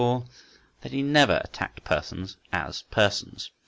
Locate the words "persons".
1.83-2.37, 2.89-3.51